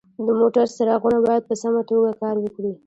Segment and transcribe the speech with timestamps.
[0.25, 2.71] د موټر څراغونه باید په سمه توګه کار وکړي.